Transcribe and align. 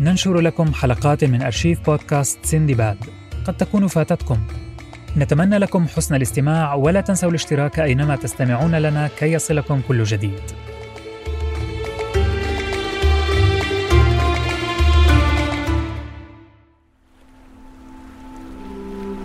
ننشر 0.00 0.40
لكم 0.40 0.74
حلقات 0.74 1.24
من 1.24 1.42
أرشيف 1.42 1.86
بودكاست 1.86 2.38
سندباد 2.42 2.96
قد 3.46 3.56
تكون 3.56 3.86
فاتتكم. 3.86 4.38
نتمنى 5.16 5.58
لكم 5.58 5.86
حسن 5.88 6.14
الاستماع 6.14 6.74
ولا 6.74 7.00
تنسوا 7.00 7.30
الاشتراك 7.30 7.80
أينما 7.80 8.16
تستمعون 8.16 8.74
لنا 8.74 9.08
كي 9.18 9.32
يصلكم 9.32 9.80
كل 9.88 10.04
جديد. 10.04 10.40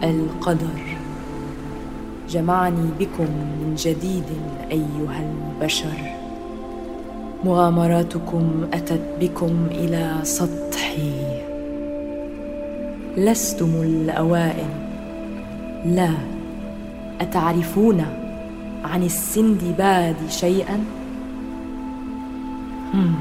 القدر. 0.04 0.68
جمعني 2.30 2.92
بكم 3.00 3.24
من 3.24 3.76
جديد 3.76 4.26
أيها 4.72 5.34
البشر. 5.62 6.22
مغامراتكم 7.44 8.68
أتت 8.74 9.02
بكم 9.20 9.68
إلى 9.72 10.20
سطحي. 10.24 11.42
لستم 13.18 13.82
الأوائل. 13.82 14.70
لا 15.86 16.14
أتعرفون 17.22 18.06
عن 18.86 19.04
السندباد 19.04 20.16
شيئا؟ 20.30 20.84
هم. 22.94 23.16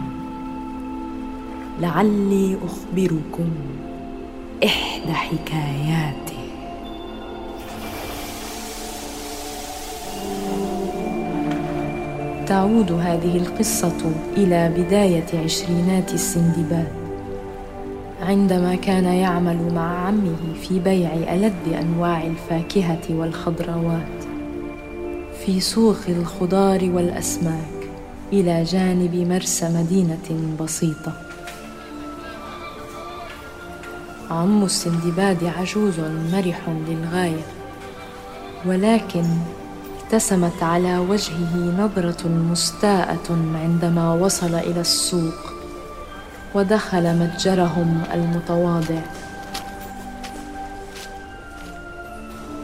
لعلي 1.81 2.57
أخبركم 2.65 3.51
إحدى 4.65 5.13
حكاياته 5.13 6.30
تعود 12.51 12.93
هذه 12.93 13.37
القصة 13.37 14.13
إلى 14.37 14.75
بداية 14.77 15.45
عشرينات 15.45 16.15
السندباد 16.15 16.89
عندما 18.23 18.75
كان 18.75 19.05
يعمل 19.05 19.75
مع 19.75 20.07
عمه 20.07 20.55
في 20.63 20.79
بيع 20.79 21.35
ألذ 21.35 21.75
أنواع 21.81 22.23
الفاكهة 22.23 23.01
والخضروات 23.11 24.25
في 25.45 25.61
سوق 25.61 25.97
الخضار 26.09 26.91
والأسماك 26.95 27.91
إلى 28.33 28.63
جانب 28.63 29.15
مرسى 29.15 29.69
مدينة 29.69 30.57
بسيطة. 30.61 31.13
عم 34.31 34.65
السندباد 34.65 35.45
عجوز 35.45 36.01
مرح 36.33 36.69
للغاية 36.89 37.47
ولكن 38.67 39.25
ابتسمت 40.11 40.63
على 40.63 40.99
وجهه 40.99 41.57
نظرة 41.57 42.29
مستاءة 42.29 43.39
عندما 43.55 44.13
وصل 44.13 44.55
إلى 44.55 44.81
السوق 44.81 45.35
ودخل 46.55 47.17
متجرهم 47.17 48.03
المتواضع. 48.15 49.01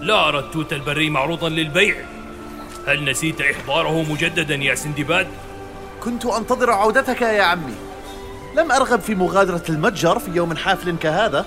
لا 0.00 0.28
أرى 0.28 0.38
التوت 0.38 0.72
البري 0.72 1.10
معروضا 1.10 1.48
للبيع. 1.48 1.96
هل 2.86 3.10
نسيت 3.10 3.40
إحضاره 3.40 4.12
مجددا 4.12 4.54
يا 4.54 4.74
سندباد؟ 4.74 5.26
كنت 6.02 6.26
أنتظر 6.26 6.70
عودتك 6.70 7.22
يا 7.22 7.42
عمي. 7.42 7.74
لم 8.56 8.72
أرغب 8.72 9.00
في 9.00 9.14
مغادرة 9.14 9.62
المتجر 9.68 10.18
في 10.18 10.30
يوم 10.30 10.56
حافل 10.56 10.96
كهذا. 10.96 11.46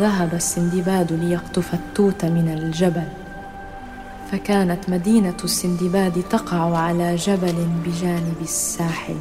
ذهب 0.00 0.34
السندباد 0.34 1.12
ليقطف 1.12 1.74
التوت 1.74 2.24
من 2.24 2.58
الجبل. 2.58 3.21
فكانت 4.32 4.90
مدينة 4.90 5.36
السندباد 5.44 6.22
تقع 6.30 6.76
على 6.78 7.16
جبل 7.16 7.68
بجانب 7.84 8.36
الساحل. 8.42 9.16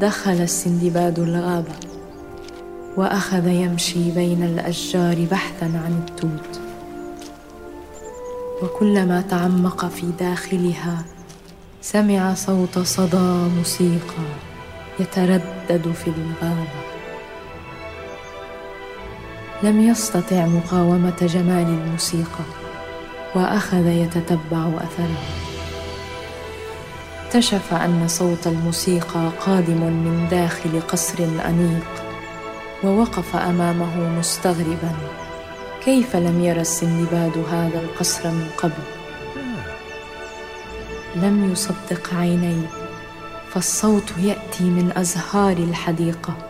دخل 0.00 0.30
السندباد 0.30 1.18
الغابة 1.18 1.74
وأخذ 2.96 3.46
يمشي 3.46 4.10
بين 4.10 4.42
الأشجار 4.42 5.26
بحثا 5.30 5.64
عن 5.64 6.04
التوت. 6.08 6.60
وكلما 8.62 9.20
تعمق 9.20 9.88
في 9.88 10.06
داخلها 10.20 11.04
سمع 11.82 12.34
صوت 12.34 12.78
صدى 12.78 13.48
موسيقى 13.56 14.26
يتردد 15.00 15.92
في 15.92 16.10
الغابة. 16.10 16.89
لم 19.62 19.80
يستطع 19.80 20.46
مقاومة 20.46 21.16
جمال 21.20 21.66
الموسيقى 21.66 22.44
وأخذ 23.34 23.86
يتتبع 23.86 24.68
اثرها 24.68 25.40
اكتشف 27.26 27.74
أن 27.74 28.08
صوت 28.08 28.46
الموسيقى 28.46 29.30
قادم 29.40 29.82
من 29.82 30.26
داخل 30.30 30.80
قصر 30.88 31.24
أنيق 31.48 31.86
ووقف 32.84 33.36
أمامه 33.36 34.18
مستغربا. 34.18 34.92
كيف 35.84 36.16
لم 36.16 36.44
ير 36.44 36.60
السندباد 36.60 37.38
هذا 37.50 37.80
القصر 37.80 38.28
من 38.28 38.48
قبل؟ 38.58 38.82
لم 41.16 41.52
يصدق 41.52 42.14
عينيه 42.14 42.66
فالصوت 43.50 44.12
يأتي 44.18 44.64
من 44.64 44.92
أزهار 44.96 45.56
الحديقة. 45.56 46.49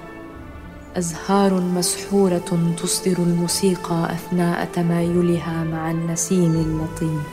أزهار 0.97 1.61
مسحورة 1.61 2.75
تصدر 2.83 3.19
الموسيقى 3.19 4.13
أثناء 4.13 4.69
تمايلها 4.73 5.65
مع 5.65 5.91
النسيم 5.91 6.55
اللطيف 6.55 7.27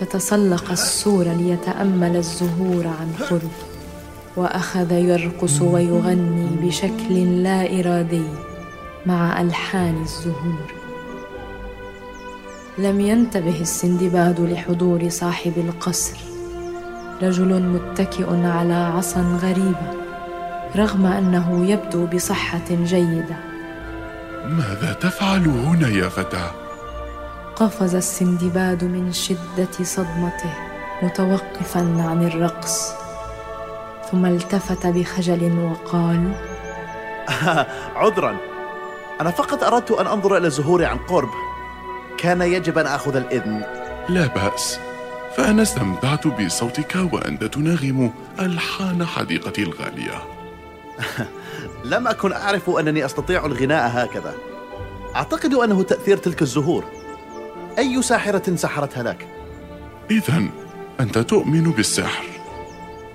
فتسلق 0.00 0.70
السور 0.70 1.24
ليتأمل 1.24 2.16
الزهور 2.16 2.86
عن 2.86 3.12
قرب 3.30 3.50
وأخذ 4.36 4.92
يرقص 4.92 5.62
ويغني 5.62 6.48
بشكل 6.62 7.42
لا 7.42 7.80
إرادي 7.80 8.26
مع 9.06 9.40
ألحان 9.40 10.02
الزهور. 10.02 10.74
لم 12.78 13.00
ينتبه 13.00 13.60
السندباد 13.60 14.40
لحضور 14.40 15.08
صاحب 15.08 15.52
القصر 15.56 16.16
رجل 17.22 17.62
متكئ 17.62 18.46
على 18.46 18.74
عصا 18.74 19.38
غريبه 19.42 20.05
رغم 20.76 21.06
أنه 21.06 21.66
يبدو 21.66 22.06
بصحة 22.06 22.68
جيدة. 22.70 23.36
ماذا 24.44 24.92
تفعل 24.92 25.46
هنا 25.48 25.88
يا 25.88 26.08
فتى؟ 26.08 26.50
قفز 27.56 27.94
السندباد 27.94 28.84
من 28.84 29.12
شدة 29.12 29.72
صدمته 29.82 30.54
متوقفا 31.02 31.80
عن 31.80 32.26
الرقص. 32.26 32.92
ثم 34.10 34.26
التفت 34.26 34.86
بخجل 34.86 35.58
وقال 35.58 36.32
عذرا. 37.96 38.36
أنا 39.20 39.30
فقط 39.30 39.64
أردت 39.64 39.90
أن 39.90 40.06
أنظر 40.06 40.36
إلى 40.36 40.46
الزهور 40.46 40.84
عن 40.84 40.98
قرب. 40.98 41.30
كان 42.18 42.42
يجب 42.42 42.78
أن 42.78 42.86
آخذ 42.86 43.16
الإذن. 43.16 43.62
لا 44.08 44.26
بأس. 44.26 44.78
فأنا 45.36 45.62
استمتعت 45.62 46.26
بصوتك 46.26 46.96
وأنت 47.12 47.44
تناغم 47.44 48.12
ألحان 48.40 49.06
حديقتي 49.06 49.62
الغالية. 49.62 50.35
لم 51.84 52.08
أكن 52.08 52.32
أعرف 52.32 52.70
أنني 52.70 53.04
أستطيع 53.04 53.46
الغناء 53.46 53.90
هكذا. 53.94 54.34
أعتقد 55.16 55.54
أنه 55.54 55.82
تأثير 55.82 56.16
تلك 56.16 56.42
الزهور. 56.42 56.84
أي 57.78 58.02
ساحرة 58.02 58.56
سحرتها 58.56 59.02
لك؟ 59.02 59.28
إذا 60.10 60.42
أنت 61.00 61.18
تؤمن 61.18 61.70
بالسحر. 61.70 62.24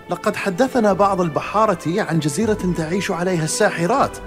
لقد 0.09 0.35
حدثنا 0.35 0.93
بعض 0.93 1.21
البحارة 1.21 2.01
عن 2.01 2.19
جزيرة 2.19 2.73
تعيش 2.77 3.11
عليها 3.11 3.43
الساحرات. 3.43 4.17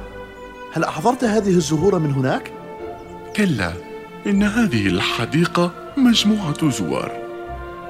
هل 0.72 0.84
أحضرت 0.84 1.24
هذه 1.24 1.48
الزهور 1.48 1.98
من 1.98 2.12
هناك؟ 2.12 2.52
كلا 3.36 3.72
إن 4.26 4.42
هذه 4.42 4.86
الحديقة 4.86 5.72
مجموعة 5.96 6.70
زوار 6.70 7.12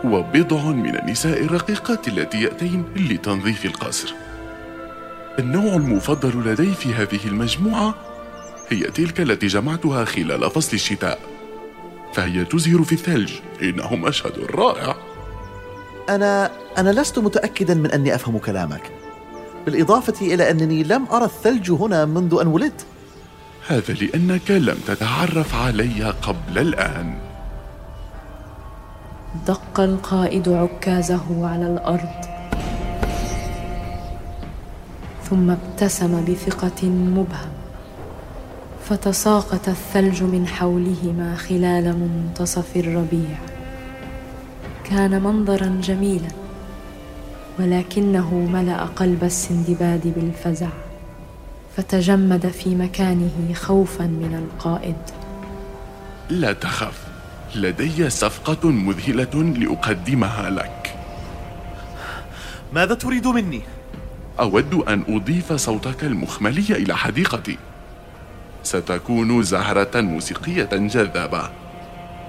وبضع 0.05 0.63
من 0.63 0.97
النساء 0.97 1.45
الرقيقات 1.45 2.09
التي 2.09 2.43
يأتين 2.43 2.85
لتنظيف 2.97 3.65
القصر. 3.65 4.15
النوع 5.39 5.75
المفضل 5.75 6.51
لدي 6.51 6.75
في 6.75 6.95
هذه 6.95 7.21
المجموعة 7.25 7.95
هي 8.69 8.81
تلك 8.83 9.21
التي 9.21 9.47
جمعتها 9.47 10.05
خلال 10.05 10.51
فصل 10.51 10.77
الشتاء 10.77 11.19
فهي 12.13 12.45
تزهر 12.45 12.83
في 12.83 12.93
الثلج. 12.93 13.33
إنه 13.63 13.97
مشهد 13.97 14.33
رائع. 14.51 14.97
أنا 16.09 16.51
أنا 16.79 16.91
لست 16.91 17.19
متأكدا 17.19 17.75
من 17.75 17.91
أني 17.91 18.15
أفهم 18.15 18.39
كلامك. 18.39 18.91
بالإضافة 19.67 20.35
إلى 20.35 20.51
أنني 20.51 20.83
لم 20.83 21.07
أرى 21.13 21.25
الثلج 21.25 21.71
هنا 21.71 22.05
منذ 22.05 22.39
أن 22.41 22.47
ولدت. 22.47 22.87
هذا 23.69 23.95
لأنك 23.95 24.51
لم 24.51 24.79
تتعرف 24.87 25.55
علي 25.55 26.15
قبل 26.23 26.59
الآن. 26.59 27.19
دق 29.47 29.81
القائد 29.81 30.49
عكازه 30.49 31.49
على 31.49 31.67
الأرض. 31.67 32.34
ثم 35.35 35.51
ابتسم 35.51 36.25
بثقة 36.25 36.89
مبهم 36.89 37.53
فتساقط 38.89 39.69
الثلج 39.69 40.23
من 40.23 40.47
حولهما 40.47 41.37
خلال 41.37 41.99
منتصف 41.99 42.77
الربيع. 42.77 43.39
كان 44.85 45.23
منظرا 45.23 45.81
جميلا 45.83 46.29
ولكنه 47.59 48.35
ملأ 48.35 48.85
قلب 48.85 49.25
السندباد 49.25 50.15
بالفزع 50.17 50.69
فتجمد 51.77 52.47
في 52.47 52.75
مكانه 52.75 53.55
خوفا 53.55 54.05
من 54.05 54.35
القائد. 54.45 54.97
لا 56.31 56.53
تخف 56.53 57.07
لدي 57.55 58.11
صفقة 58.11 58.69
مذهلة 58.71 59.43
لأقدمها 59.43 60.51
لك. 60.51 60.97
ماذا 62.73 62.95
تريد 62.95 63.27
مني؟ 63.27 63.63
أود 64.41 64.75
أن 64.75 65.05
أضيف 65.09 65.53
صوتك 65.53 66.05
المخملي 66.05 66.67
إلى 66.71 66.97
حديقتي. 66.97 67.59
ستكون 68.63 69.43
زهرة 69.43 70.01
موسيقية 70.01 70.69
جذابة. 70.73 71.51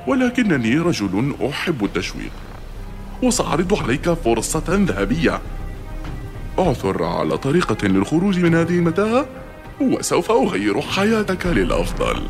ولكنني 0.08 0.78
رجل 0.78 1.36
أحب 1.50 1.86
التشويق. 1.86 2.32
وسأعرض 3.24 3.74
عليك 3.74 4.10
فرصة 4.14 4.64
ذهبية. 4.70 5.42
أعثر 6.60 7.04
على 7.04 7.38
طريقة 7.38 7.88
للخروج 7.88 8.40
من 8.40 8.56
هذه 8.56 8.74
المتاهة 8.74 9.26
وسوف 9.82 10.32
أغير 10.32 10.82
حياتك 10.82 11.46
للأفضل. 11.46 12.28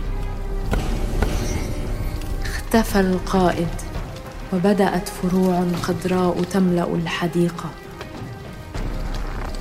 اختفى 2.46 3.00
القائد 3.00 3.68
وبدأت 4.54 5.10
فروع 5.10 5.66
خضراء 5.82 6.44
تملأ 6.44 6.96
الحديقة. 6.96 7.70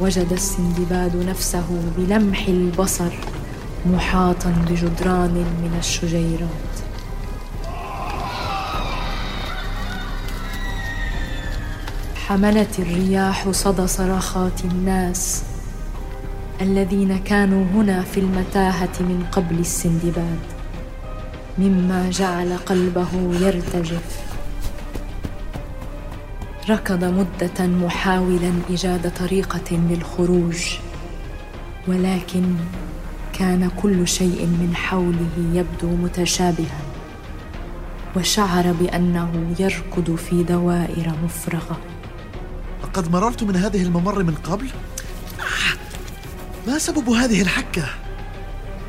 وجد 0.00 0.32
السندباد 0.32 1.17
نفسه 1.17 1.64
بلمح 1.96 2.49
البصر 2.49 3.12
محاطا 3.87 4.55
بجدران 4.70 5.35
من 5.35 5.76
الشجيرات. 5.79 6.75
حملت 12.17 12.79
الرياح 12.79 13.50
صدى 13.50 13.87
صرخات 13.87 14.64
الناس 14.64 15.43
الذين 16.61 17.19
كانوا 17.19 17.64
هنا 17.75 18.02
في 18.02 18.20
المتاهة 18.20 19.00
من 19.00 19.26
قبل 19.32 19.58
السندباد 19.58 20.38
مما 21.58 22.11
جعل 22.11 22.56
قلبه 22.56 23.08
يرتجف. 23.40 24.34
ركض 26.69 27.05
مدة 27.05 27.66
محاولا 27.66 28.52
إيجاد 28.70 29.12
طريقة 29.19 29.76
للخروج 29.90 30.76
ولكن 31.88 32.55
كان 33.32 33.70
كل 33.82 34.08
شيء 34.08 34.46
من 34.46 34.76
حوله 34.76 35.28
يبدو 35.52 35.96
متشابها 35.96 36.81
وشعر 38.16 38.72
بأنه 38.72 39.55
يركض 39.58 40.16
في 40.16 40.43
دوائر 40.43 41.12
مفرغة. 41.25 41.78
لقد 42.82 43.12
مررت 43.12 43.43
من 43.43 43.56
هذه 43.56 43.82
الممر 43.82 44.22
من 44.22 44.34
قبل؟ 44.34 44.69
ما 46.66 46.78
سبب 46.78 47.08
هذه 47.08 47.43
الحكة؟ 47.43 47.84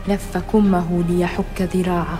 لف 0.08 0.38
كمه 0.38 1.04
ليحك 1.10 1.62
ذراعه 1.62 2.20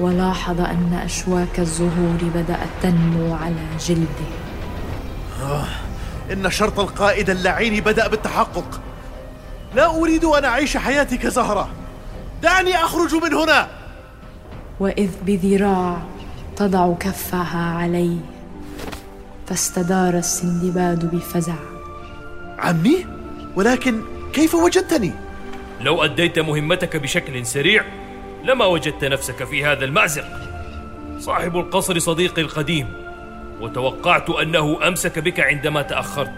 ولاحظ 0.00 0.60
أن 0.60 1.00
أشواك 1.04 1.60
الزهور 1.60 2.18
بدأت 2.34 2.68
تنمو 2.82 3.34
على 3.34 3.66
جلده. 3.86 4.51
آه، 5.42 5.64
إن 6.32 6.50
شرط 6.50 6.80
القائد 6.80 7.30
اللعين 7.30 7.80
بدأ 7.80 8.08
بالتحقق. 8.08 8.80
لا 9.74 9.86
أريد 9.86 10.24
أن 10.24 10.44
أعيش 10.44 10.76
حياتي 10.76 11.16
كزهرة. 11.16 11.68
دعني 12.42 12.76
أخرج 12.76 13.14
من 13.14 13.34
هنا. 13.34 13.68
وإذ 14.80 15.10
بذراع 15.26 16.02
تضع 16.56 16.94
كفها 16.94 17.78
عليه 17.78 18.18
فاستدار 19.46 20.14
السندباد 20.14 21.10
بفزع. 21.10 21.54
عمي 22.58 23.06
ولكن 23.56 24.02
كيف 24.32 24.54
وجدتني؟ 24.54 25.12
لو 25.80 26.04
أديت 26.04 26.38
مهمتك 26.38 26.96
بشكل 26.96 27.46
سريع 27.46 27.84
لما 28.44 28.64
وجدت 28.64 29.04
نفسك 29.04 29.44
في 29.44 29.64
هذا 29.64 29.84
المأزق. 29.84 30.24
صاحب 31.20 31.56
القصر 31.56 31.98
صديقي 31.98 32.42
القديم. 32.42 33.01
وتوقعت 33.60 34.30
أنه 34.30 34.88
أمسك 34.88 35.18
بك 35.18 35.40
عندما 35.40 35.82
تأخرت. 35.82 36.32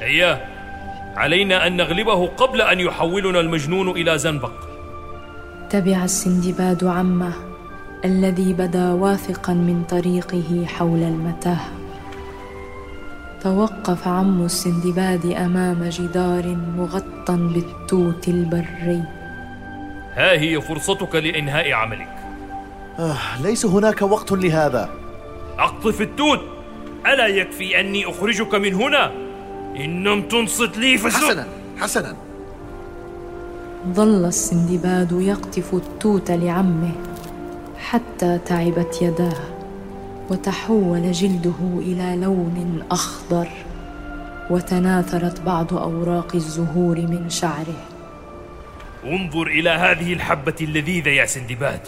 هيا 0.00 0.44
علينا 1.16 1.66
أن 1.66 1.76
نغلبه 1.76 2.26
قبل 2.26 2.62
أن 2.62 2.80
يحولنا 2.80 3.40
المجنون 3.40 3.88
إلى 3.88 4.18
زنبق. 4.18 4.52
تبع 5.70 6.04
السندباد 6.04 6.84
عمه 6.84 7.32
الذي 8.04 8.52
بدا 8.52 8.92
واثقا 8.92 9.52
من 9.52 9.84
طريقه 9.88 10.66
حول 10.66 11.02
المتاهة. 11.02 11.72
توقف 13.42 14.08
عم 14.08 14.44
السندباد 14.44 15.26
أمام 15.26 15.84
جدار 15.84 16.56
مغطى 16.76 17.36
بالتوت 17.36 18.28
البري. 18.28 19.02
ها 20.14 20.32
هي 20.32 20.60
فرصتك 20.60 21.14
لإنهاء 21.14 21.72
عملك. 21.72 22.14
آه 22.98 23.42
ليس 23.42 23.66
هناك 23.66 24.02
وقت 24.02 24.32
لهذا. 24.32 24.90
أقطف 25.58 26.00
التوت. 26.00 26.40
ألا 27.06 27.26
يكفي 27.26 27.80
أني 27.80 28.10
أخرجك 28.10 28.54
من 28.54 28.74
هنا؟ 28.74 29.12
إن 29.76 30.04
لم 30.04 30.22
تنصت 30.22 30.78
لي 30.78 30.98
فسوء 30.98 31.28
حسنا 31.30 31.46
حسنا. 31.78 32.16
ظل 33.92 34.24
السندباد 34.24 35.12
يقطف 35.12 35.74
التوت 35.74 36.30
لعمه 36.30 36.92
حتى 37.78 38.38
تعبت 38.46 39.02
يداه 39.02 39.40
وتحول 40.30 41.12
جلده 41.12 41.78
إلى 41.78 42.16
لون 42.16 42.82
أخضر 42.90 43.48
وتناثرت 44.50 45.40
بعض 45.40 45.74
أوراق 45.74 46.34
الزهور 46.34 46.96
من 46.96 47.30
شعره. 47.30 47.84
انظر 49.04 49.46
إلى 49.46 49.70
هذه 49.70 50.12
الحبة 50.12 50.54
اللذيذة 50.60 51.08
يا 51.08 51.26
سندباد. 51.26 51.80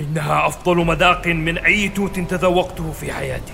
إنها 0.00 0.46
أفضل 0.46 0.76
مذاق 0.76 1.26
من 1.26 1.58
أي 1.58 1.88
توت 1.88 2.20
تذوقته 2.20 2.92
في 2.92 3.12
حياتي. 3.12 3.52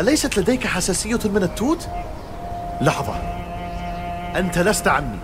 أليست 0.00 0.38
لديك 0.38 0.66
حساسية 0.66 1.20
من 1.24 1.42
التوت؟ 1.42 1.88
لحظة. 2.80 3.14
أنت 4.36 4.58
لست 4.58 4.88
عمي 4.88 5.18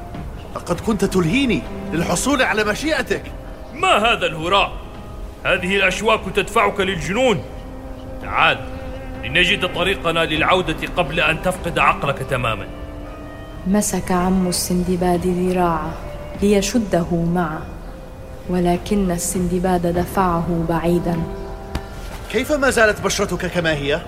لقد 0.54 0.80
كنت 0.80 1.04
تلهيني 1.04 1.62
للحصول 1.92 2.42
على 2.42 2.64
مشيئتك. 2.64 3.22
ما 3.74 3.96
هذا 3.96 4.26
الهراء؟ 4.26 4.72
هذه 5.44 5.76
الأشواك 5.76 6.20
تدفعك 6.36 6.80
للجنون. 6.80 7.42
تعال 8.22 8.58
لنجد 9.24 9.74
طريقنا 9.74 10.24
للعودة 10.24 10.88
قبل 10.96 11.20
أن 11.20 11.42
تفقد 11.42 11.78
عقلك 11.78 12.18
تماما. 12.18 12.66
مسك 13.66 14.12
عم 14.12 14.48
السندباد 14.48 15.26
ذراعه 15.26 15.92
ليشده 16.42 17.14
معه. 17.14 17.77
ولكن 18.48 19.10
السندباد 19.10 19.86
دفعه 19.86 20.64
بعيدا. 20.68 21.22
كيف 22.32 22.52
ما 22.52 22.70
زالت 22.70 23.00
بشرتك 23.00 23.46
كما 23.46 23.72
هي؟ 23.72 24.00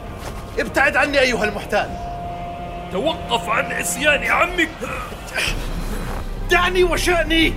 ابتعد 0.58 0.96
عني 0.96 1.20
أيها 1.20 1.44
المحتال. 1.44 1.88
توقف 2.92 3.48
عن 3.48 3.64
عصيان 3.64 4.22
عمك. 4.22 4.68
دعني 6.50 6.84
وشأني. 6.84 7.52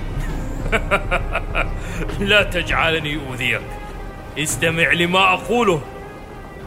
لا 2.19 2.43
تجعلني 2.43 3.19
أوذيك 3.27 3.61
استمع 4.39 4.91
لما 4.91 5.33
أقوله. 5.33 5.81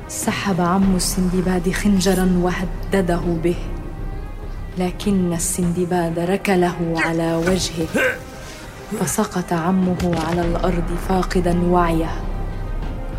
سحب 0.09 0.61
عم 0.61 0.97
السندباد 0.97 1.73
خنجرا 1.73 2.41
وهدده 2.43 3.21
به 3.45 3.57
لكن 4.79 5.33
السندباد 5.33 6.19
ركله 6.19 6.95
على 6.97 7.35
وجهه. 7.35 7.89
فسقط 9.01 9.53
عمه 9.53 10.15
على 10.29 10.41
الأرض 10.41 10.97
فاقدا 11.09 11.63
وعيه. 11.71 12.11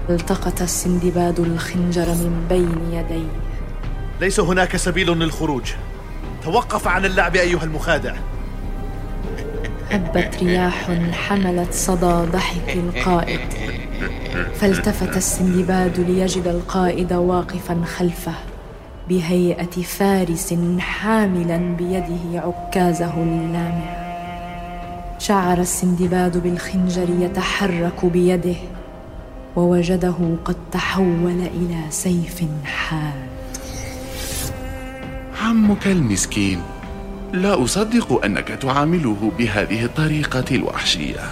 التقط 0.09 0.61
السندباد 0.61 1.39
الخنجر 1.39 2.05
من 2.05 2.45
بين 2.49 2.93
يديه. 2.93 3.27
ليس 4.21 4.39
هناك 4.39 4.77
سبيل 4.77 5.07
للخروج. 5.07 5.71
توقف 6.43 6.87
عن 6.87 7.05
اللعب 7.05 7.35
أيها 7.35 7.63
المخادع. 7.63 8.15
هبت 9.91 10.43
رياح 10.43 10.91
حملت 11.11 11.73
صدى 11.73 12.31
ضحك 12.31 12.77
القائد. 12.77 13.39
فالتفت 14.55 15.17
السندباد 15.17 15.99
ليجد 15.99 16.47
القائد 16.47 17.13
واقفا 17.13 17.81
خلفه 17.97 18.33
بهيئة 19.09 19.81
فارس 19.83 20.53
حاملا 20.79 21.57
بيده 21.57 22.41
عكازه 22.41 23.13
اللامع. 23.17 24.06
شعر 25.27 25.59
السندباد 25.59 26.37
بالخنجر 26.37 27.09
يتحرك 27.09 28.05
بيده 28.05 28.55
ووجده 29.55 30.15
قد 30.45 30.55
تحول 30.71 31.39
إلى 31.55 31.81
سيف 31.89 32.43
حاد. 32.63 33.27
عمك 35.41 35.87
المسكين 35.87 36.61
لا 37.33 37.63
أصدق 37.63 38.25
أنك 38.25 38.47
تعامله 38.47 39.31
بهذه 39.37 39.85
الطريقة 39.85 40.45
الوحشية. 40.51 41.23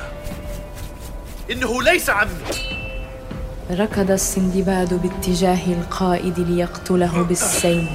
إنه 1.51 1.83
ليس 1.83 2.09
عمي. 2.09 2.29
ركض 3.71 4.11
السندباد 4.11 4.93
باتجاه 5.01 5.67
القائد 5.67 6.39
ليقتله 6.39 7.21
بالسيف 7.21 7.89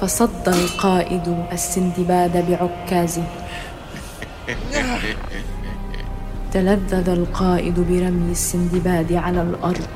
فصد 0.00 0.48
القائد 0.48 1.44
السندباد 1.52 2.50
بعكازه. 2.50 3.47
تلذذ 6.52 7.08
القائد 7.08 7.74
برمي 7.74 8.30
السندباد 8.30 9.12
على 9.12 9.42
الأرض 9.42 9.88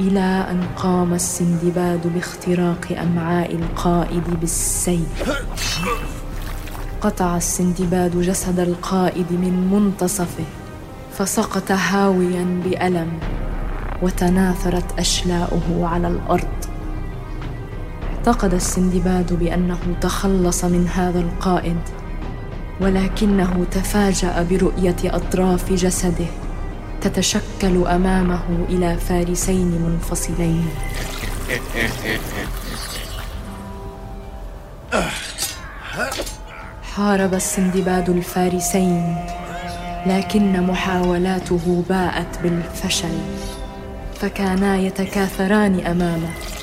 إلى 0.00 0.46
أن 0.50 0.60
قام 0.76 1.14
السندباد 1.14 2.14
باختراق 2.14 2.98
أمعاء 3.02 3.54
القائد 3.54 4.40
بالسيف. 4.40 5.32
قطع 7.00 7.36
السندباد 7.36 8.20
جسد 8.20 8.60
القائد 8.60 9.32
من 9.32 9.68
منتصفه 9.72 10.44
فسقط 11.12 11.72
هاويا 11.72 12.60
بألم 12.64 13.18
وتناثرت 14.02 14.98
أشلاؤه 14.98 15.88
على 15.88 16.08
الأرض. 16.08 16.48
اعتقد 18.16 18.54
السندباد 18.54 19.32
بأنه 19.32 19.78
تخلص 20.00 20.64
من 20.64 20.88
هذا 20.88 21.20
القائد. 21.20 21.76
ولكنه 22.80 23.66
تفاجأ 23.70 24.46
برؤية 24.50 24.96
أطراف 25.04 25.72
جسده 25.72 26.26
تتشكل 27.00 27.86
أمامه 27.86 28.42
إلى 28.68 28.96
فارسين 28.96 29.70
منفصلين. 29.82 30.68
حارب 36.94 37.34
السندباد 37.34 38.08
الفارسين 38.08 39.16
لكن 40.06 40.62
محاولاته 40.62 41.84
باءت 41.88 42.38
بالفشل 42.42 43.18
فكانا 44.20 44.76
يتكاثران 44.76 45.86
أمامه. 45.86 46.55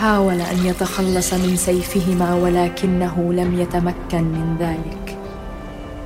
حاول 0.00 0.40
أن 0.40 0.66
يتخلص 0.66 1.34
من 1.34 1.56
سيفهما 1.56 2.34
ولكنه 2.34 3.32
لم 3.32 3.60
يتمكن 3.60 4.24
من 4.24 4.56
ذلك. 4.60 5.18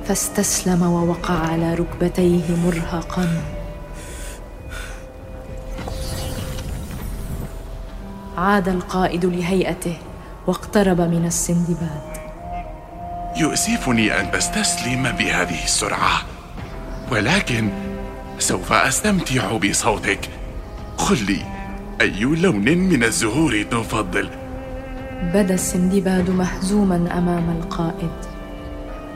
فاستسلم 0.05 0.83
ووقع 0.83 1.33
على 1.33 1.73
ركبتيه 1.73 2.55
مرهقا. 2.65 3.27
عاد 8.37 8.67
القائد 8.69 9.25
لهيئته 9.25 9.97
واقترب 10.47 11.01
من 11.01 11.25
السندباد. 11.25 12.01
يؤسفني 13.37 14.19
أن 14.19 14.31
تستسلم 14.31 15.03
بهذه 15.03 15.63
السرعة 15.63 16.21
ولكن 17.11 17.69
سوف 18.39 18.73
أستمتع 18.73 19.57
بصوتك. 19.57 20.29
قل 20.97 21.25
لي. 21.25 21.52
أي 22.01 22.19
لون 22.19 22.55
من 22.55 23.03
الزهور 23.03 23.63
تفضل؟ 23.63 24.29
بدا 25.33 25.53
السندباد 25.53 26.29
مهزوما 26.29 27.17
أمام 27.17 27.57
القائد 27.57 28.11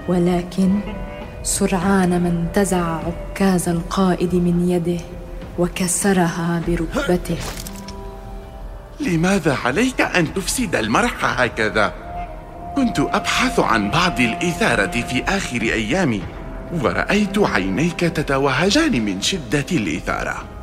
ولكن 0.08 0.80
سرعان 1.44 2.10
ما 2.10 2.30
انتزع 2.30 3.00
عكاز 3.08 3.70
القائد 3.70 4.36
من 4.36 4.70
يده 4.70 5.02
وكسرها 5.60 6.62
بركبته. 6.68 7.38
لماذا 9.00 9.58
عليك 9.66 10.02
أن 10.02 10.34
تفسد 10.34 10.76
المرح 10.76 11.42
هكذا؟ 11.42 11.94
كنت 12.76 13.00
أبحث 13.00 13.60
عن 13.60 13.92
بعض 13.92 14.20
الإثارة 14.20 15.02
في 15.02 15.24
آخر 15.24 15.62
أيامي 15.62 16.22
ورأيت 16.82 17.38
عينيك 17.38 18.00
تتوهجان 18.00 19.06
من 19.06 19.22
شدة 19.22 19.66
الإثارة. 19.72 20.57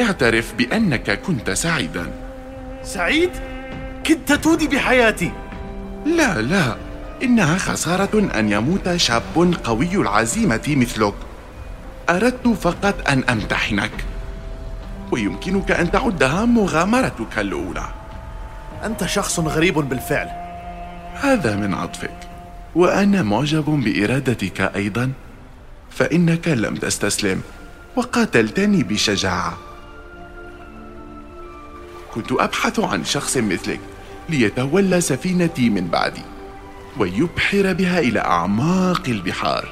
اعترف 0.00 0.54
بأنك 0.54 1.20
كنت 1.20 1.50
سعيدا. 1.50 2.12
سعيد؟ 2.82 3.30
كدت 4.04 4.32
تودي 4.32 4.68
بحياتي. 4.68 5.32
لا 6.06 6.40
لا. 6.40 6.76
إنها 7.22 7.58
خسارة 7.58 8.30
أن 8.38 8.52
يموت 8.52 8.96
شاب 8.96 9.54
قوي 9.64 9.96
العزيمة 9.96 10.62
مثلك. 10.68 11.14
أردت 12.10 12.48
فقط 12.48 13.08
أن 13.08 13.24
أمتحنك. 13.24 14.04
ويمكنك 15.12 15.70
أن 15.70 15.90
تعدها 15.90 16.44
مغامرتك 16.44 17.38
الأولى. 17.38 17.88
أنت 18.84 19.06
شخص 19.06 19.40
غريب 19.40 19.74
بالفعل. 19.74 20.28
هذا 21.14 21.56
من 21.56 21.74
عطفك. 21.74 22.18
وأنا 22.74 23.22
معجب 23.22 23.64
بإرادتك 23.64 24.60
أيضا. 24.60 25.12
فإنك 25.90 26.48
لم 26.48 26.74
تستسلم 26.74 27.40
وقاتلتني 27.96 28.82
بشجاعة. 28.82 29.67
كنت 32.18 32.32
أبحث 32.32 32.80
عن 32.80 33.04
شخص 33.04 33.36
مثلك 33.36 33.80
ليتولى 34.28 35.00
سفينتي 35.00 35.70
من 35.70 35.88
بعدي 35.88 36.22
ويبحر 36.98 37.72
بها 37.72 37.98
إلى 37.98 38.20
أعماق 38.20 39.02
البحار. 39.08 39.68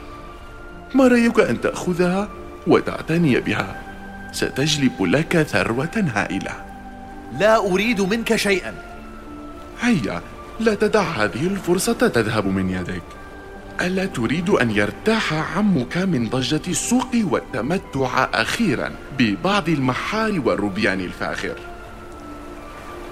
ما 0.94 1.08
رأيك 1.08 1.40
أن 1.40 1.60
تأخذها 1.60 2.28
وتعتني 2.66 3.40
بها؟ 3.40 3.82
ستجلب 4.32 5.02
لك 5.02 5.42
ثروة 5.42 6.04
هائلة. 6.14 6.50
لا 7.38 7.56
أريد 7.56 8.00
منك 8.00 8.36
شيئا. 8.36 8.74
هيا 9.80 10.20
لا 10.60 10.74
تدع 10.74 11.02
هذه 11.02 11.46
الفرصة 11.46 11.92
تذهب 11.92 12.46
من 12.46 12.70
يدك. 12.70 13.02
ألا 13.80 14.06
تريد 14.06 14.50
أن 14.50 14.70
يرتاح 14.70 15.32
عمك 15.56 15.96
من 15.96 16.28
ضجة 16.28 16.62
السوق 16.68 17.10
والتمتع 17.14 18.28
أخيرا 18.34 18.90
ببعض 19.18 19.68
المحار 19.68 20.40
والروبيان 20.44 21.00
الفاخر؟ 21.00 21.75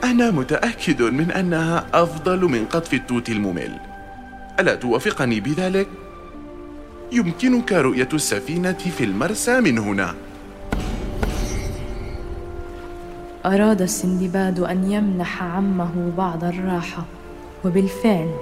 أنا 0.05 0.31
متأكد 0.31 1.03
من 1.03 1.31
أنها 1.31 1.87
أفضل 1.95 2.41
من 2.45 2.65
قطف 2.65 2.95
التوت 2.95 3.29
الممل. 3.29 3.81
ألا 4.61 4.75
توافقني 4.75 5.41
بذلك؟ 5.41 5.89
يمكنك 7.13 7.73
رؤية 7.73 8.09
السفينة 8.15 8.73
في 8.73 9.05
المرسى 9.05 9.61
من 9.61 9.79
هنا. 9.79 10.15
أراد 13.47 13.83
السندباد 13.83 14.61
أن 14.61 14.93
يمنح 14.93 15.43
عمه 15.43 16.13
بعض 16.19 16.45
الراحة 16.45 17.05
وبالفعل 17.65 18.35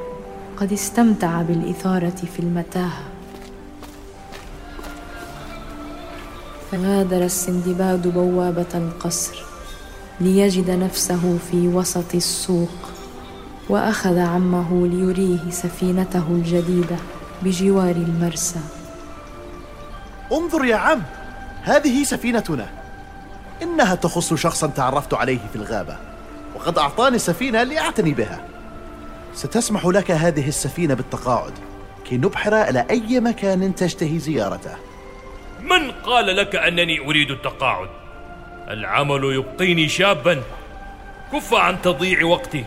قد 0.57 0.73
استمتع 0.73 1.43
بالإثارة 1.43 2.23
في 2.37 2.41
المتاهة. 2.41 3.05
فغادر 6.73 7.25
السندباد 7.25 8.09
بوابة 8.09 8.73
القصر. 8.75 9.52
ليجد 10.21 10.71
نفسه 10.71 11.39
في 11.51 11.69
وسط 11.69 12.15
السوق 12.15 12.91
وأخذ 13.69 14.19
عمه 14.19 14.87
ليريه 14.87 15.51
سفينته 15.51 16.27
الجديدة 16.29 16.97
بجوار 17.43 17.91
المرسى. 17.91 18.61
انظر 20.33 20.65
يا 20.65 20.77
عم 20.77 21.03
هذه 21.63 22.05
سفينتنا. 22.05 22.69
إنها 23.63 23.95
تخص 23.95 24.35
شخصا 24.35 24.67
تعرفت 24.67 25.15
عليه 25.15 25.39
في 25.53 25.57
الغابة 25.57 25.97
وقد 26.55 26.79
أعطاني 26.79 27.17
السفينه 27.17 27.63
لأعتني 27.63 28.15
بها. 28.15 28.45
ستسمح 29.35 29.87
لك 29.87 30.11
هذه 30.11 30.49
السفينة 30.49 30.95
بالتقاعد 30.95 31.53
كي 32.05 32.17
نبحر 32.17 32.63
إلى 32.63 32.87
أي 32.91 33.21
مكان 33.21 33.75
تشتهي 33.75 34.19
زيارته. 34.19 34.75
من 35.61 35.91
قال 35.91 36.37
لك 36.37 36.57
أنني 36.57 37.01
أريد 37.01 37.31
التقاعد؟ 37.31 38.02
العمل 38.73 39.25
يبقيني 39.25 39.89
شابا 39.89 40.43
كف 41.33 41.55
عن 41.55 41.83
تضييع 41.83 42.25
وقتي 42.25 42.65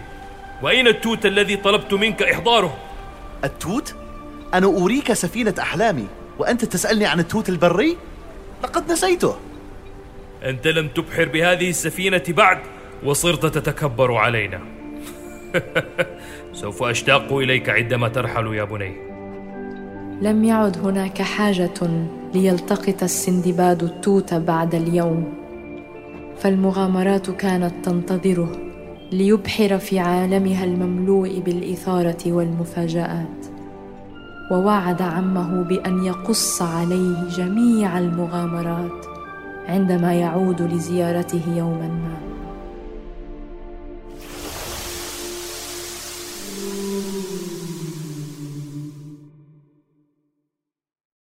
وأين 0.61 0.87
التوت 0.87 1.25
الذي 1.25 1.55
طلبت 1.55 1.93
منك 1.93 2.23
إحضاره؟ 2.23 2.77
التوت؟ 3.43 3.95
أنا 4.53 4.67
أريك 4.67 5.13
سفينة 5.13 5.53
أحلامي 5.59 6.07
وأنت 6.39 6.65
تسألني 6.65 7.05
عن 7.05 7.19
التوت 7.19 7.49
البري؟ 7.49 7.97
لقد 8.63 8.91
نسيته 8.91 9.35
أنت 10.43 10.67
لم 10.67 10.87
تبحر 10.87 11.25
بهذه 11.25 11.69
السفينة 11.69 12.23
بعد 12.27 12.59
وصرت 13.03 13.45
تتكبر 13.45 14.15
علينا 14.15 14.61
سوف 16.53 16.83
أشتاق 16.83 17.33
إليك 17.33 17.69
عندما 17.69 18.07
ترحل 18.07 18.53
يا 18.53 18.63
بني 18.63 18.95
لم 20.21 20.43
يعد 20.43 20.77
هناك 20.77 21.21
حاجة 21.21 21.89
ليلتقط 22.33 23.03
السندباد 23.03 23.83
التوت 23.83 24.33
بعد 24.33 24.75
اليوم 24.75 25.44
فالمغامرات 26.37 27.31
كانت 27.31 27.73
تنتظره 27.85 28.51
ليبحر 29.11 29.77
في 29.77 29.99
عالمها 29.99 30.63
المملوء 30.63 31.39
بالإثارة 31.39 32.31
والمفاجآت. 32.31 33.45
ووعد 34.51 35.01
عمه 35.01 35.63
بأن 35.63 36.03
يقص 36.03 36.61
عليه 36.61 37.29
جميع 37.37 37.99
المغامرات 37.99 39.05
عندما 39.67 40.13
يعود 40.13 40.61
لزيارته 40.61 41.57
يوما 41.57 41.87
ما. 41.87 42.17